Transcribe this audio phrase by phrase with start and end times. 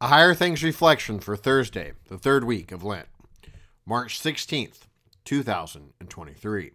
[0.00, 3.08] A Higher Things Reflection for Thursday, the third week of Lent,
[3.84, 4.82] March 16th,
[5.24, 6.70] 2023.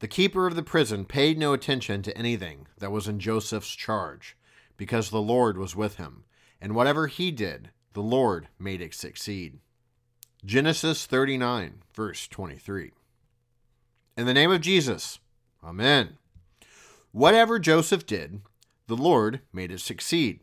[0.00, 4.36] The keeper of the prison paid no attention to anything that was in Joseph's charge,
[4.76, 6.24] because the Lord was with him,
[6.60, 9.60] and whatever he did, the Lord made it succeed.
[10.44, 12.90] Genesis 39, verse 23.
[14.16, 15.20] In the name of Jesus,
[15.62, 16.18] Amen.
[17.12, 18.40] Whatever Joseph did,
[18.88, 20.40] the Lord made it succeed.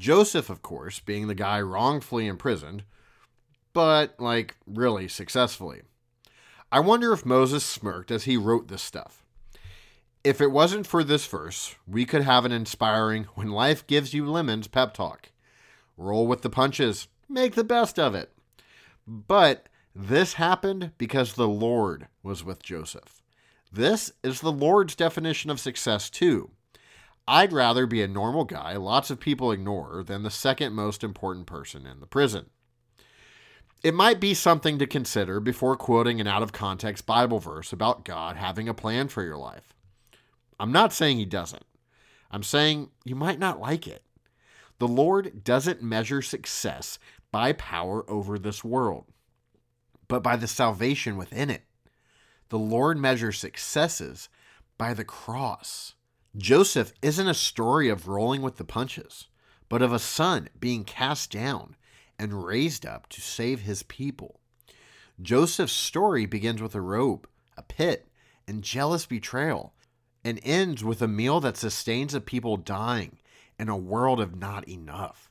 [0.00, 2.84] Joseph, of course, being the guy wrongfully imprisoned,
[3.74, 5.82] but, like, really successfully.
[6.72, 9.26] I wonder if Moses smirked as he wrote this stuff.
[10.24, 14.26] If it wasn't for this verse, we could have an inspiring when life gives you
[14.26, 15.32] lemons pep talk.
[15.98, 18.32] Roll with the punches, make the best of it.
[19.06, 23.22] But this happened because the Lord was with Joseph.
[23.70, 26.52] This is the Lord's definition of success, too.
[27.32, 31.46] I'd rather be a normal guy lots of people ignore than the second most important
[31.46, 32.46] person in the prison.
[33.84, 38.04] It might be something to consider before quoting an out of context Bible verse about
[38.04, 39.72] God having a plan for your life.
[40.58, 41.64] I'm not saying He doesn't,
[42.32, 44.02] I'm saying you might not like it.
[44.80, 46.98] The Lord doesn't measure success
[47.30, 49.04] by power over this world,
[50.08, 51.62] but by the salvation within it.
[52.48, 54.28] The Lord measures successes
[54.76, 55.94] by the cross.
[56.36, 59.26] Joseph isn't a story of rolling with the punches,
[59.68, 61.74] but of a son being cast down
[62.20, 64.38] and raised up to save his people.
[65.20, 68.06] Joseph's story begins with a robe, a pit,
[68.46, 69.74] and jealous betrayal,
[70.22, 73.18] and ends with a meal that sustains a people dying
[73.58, 75.30] in a world of not enough.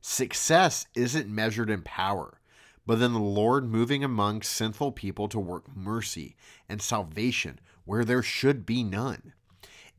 [0.00, 2.40] Success isn't measured in power,
[2.86, 6.36] but in the Lord moving among sinful people to work mercy
[6.68, 9.34] and salvation where there should be none.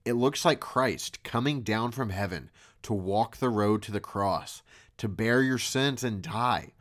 [0.09, 2.49] It looks like Christ coming down from heaven
[2.81, 4.63] to walk the road to the cross,
[4.97, 6.73] to bear your sins and die,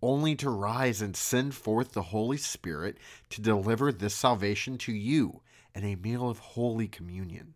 [0.00, 2.98] only to rise and send forth the Holy Spirit
[3.30, 5.40] to deliver this salvation to you
[5.74, 7.54] in a meal of Holy Communion.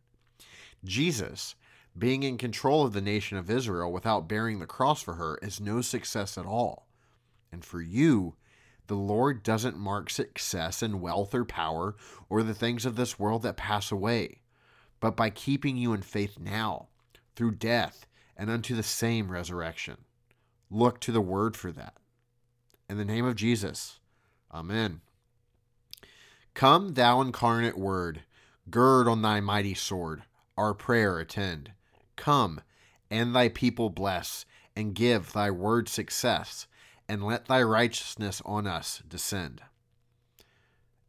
[0.84, 1.54] Jesus,
[1.96, 5.60] being in control of the nation of Israel without bearing the cross for her, is
[5.60, 6.88] no success at all.
[7.52, 8.34] And for you,
[8.88, 11.94] the Lord doesn't mark success in wealth or power
[12.28, 14.39] or the things of this world that pass away
[15.00, 16.88] but by keeping you in faith now,
[17.34, 18.06] through death,
[18.36, 19.96] and unto the same resurrection.
[20.70, 21.94] Look to the word for that.
[22.88, 24.00] In the name of Jesus,
[24.52, 25.00] Amen.
[26.54, 28.22] Come, thou incarnate word,
[28.68, 30.24] gird on thy mighty sword,
[30.56, 31.72] our prayer attend.
[32.16, 32.60] Come,
[33.10, 34.44] and thy people bless,
[34.74, 36.66] and give thy word success,
[37.08, 39.62] and let thy righteousness on us descend.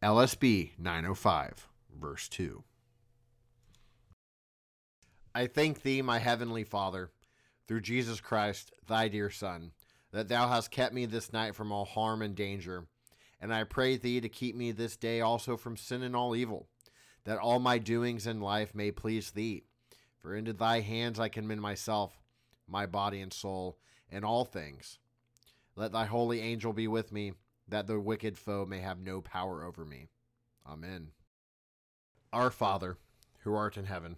[0.01, 1.67] LSB 905,
[1.99, 2.63] verse 2.
[5.33, 7.09] I thank thee, my heavenly Father,
[7.67, 9.71] through Jesus Christ, thy dear Son,
[10.11, 12.85] that thou hast kept me this night from all harm and danger.
[13.39, 16.67] And I pray thee to keep me this day also from sin and all evil,
[17.23, 19.63] that all my doings in life may please thee.
[20.19, 22.19] For into thy hands I commend myself,
[22.67, 23.77] my body and soul,
[24.11, 24.99] and all things.
[25.77, 27.33] Let thy holy angel be with me,
[27.69, 30.07] that the wicked foe may have no power over me.
[30.67, 31.07] Amen.
[32.33, 32.97] Our Father,
[33.39, 34.17] who art in heaven,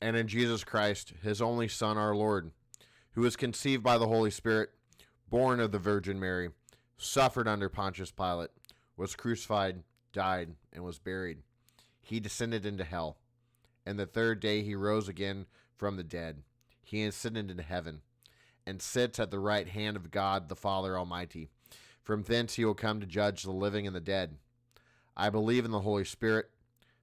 [0.00, 2.50] and in Jesus Christ, his only Son, our Lord,
[3.12, 4.70] who was conceived by the Holy Spirit,
[5.28, 6.50] born of the Virgin Mary,
[6.96, 8.50] suffered under Pontius Pilate,
[8.96, 9.82] was crucified,
[10.12, 11.38] died, and was buried.
[12.00, 13.18] He descended into hell.
[13.84, 16.42] And the third day he rose again from the dead.
[16.82, 18.02] He ascended into heaven,
[18.66, 21.48] and sits at the right hand of God the Father Almighty.
[22.02, 24.36] From thence he will come to judge the living and the dead.
[25.16, 26.50] I believe in the Holy Spirit,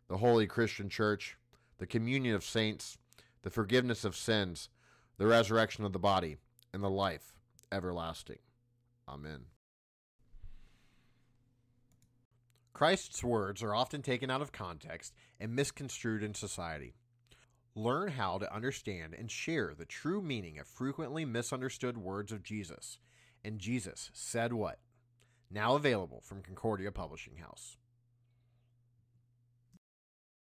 [0.08, 1.38] the holy Christian Church
[1.78, 2.98] the communion of saints,
[3.42, 4.70] the forgiveness of sins,
[5.18, 6.38] the resurrection of the body,
[6.74, 7.34] and the life
[7.72, 8.40] everlasting.
[9.08, 9.46] Amen.
[12.74, 16.94] Christ's words are often taken out of context and misconstrued in society.
[17.74, 22.98] Learn how to understand and share the true meaning of frequently misunderstood words of Jesus.
[23.44, 24.80] And Jesus said what?
[25.50, 27.78] Now available from Concordia Publishing House.